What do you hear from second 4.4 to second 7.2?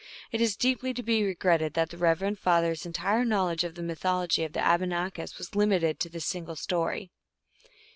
of the Abenakis was limited to this single story.